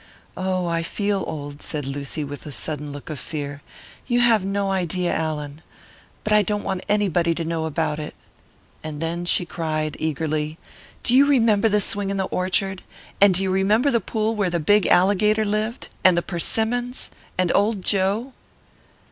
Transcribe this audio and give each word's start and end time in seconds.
"Oh, 0.35 0.65
I 0.65 0.81
feel 0.81 1.23
old," 1.27 1.61
said 1.61 1.85
Lucy, 1.85 2.23
with 2.23 2.47
a 2.47 2.51
sudden 2.51 2.91
look 2.91 3.11
of 3.11 3.19
fear, 3.19 3.61
"you 4.07 4.19
have 4.19 4.43
no 4.43 4.71
idea, 4.71 5.13
Allan. 5.13 5.61
But 6.23 6.33
I 6.33 6.41
don't 6.41 6.63
want 6.63 6.83
anybody 6.89 7.35
to 7.35 7.45
know 7.45 7.67
about 7.67 7.99
it!" 7.99 8.15
And 8.83 8.99
then 8.99 9.25
she 9.25 9.45
cried, 9.45 9.95
eagerly, 9.99 10.57
"Do 11.03 11.13
you 11.15 11.27
remember 11.27 11.69
the 11.69 11.79
swing 11.79 12.09
in 12.09 12.17
the 12.17 12.23
orchard? 12.25 12.81
And 13.21 13.35
do 13.35 13.43
you 13.43 13.51
remember 13.51 13.91
the 13.91 14.01
pool 14.01 14.35
where 14.35 14.49
the 14.49 14.59
big 14.59 14.87
alligator 14.87 15.45
lived? 15.45 15.89
And 16.03 16.17
the 16.17 16.23
persimmons? 16.23 17.11
And 17.37 17.51
Old 17.53 17.83
Joe?" 17.83 18.33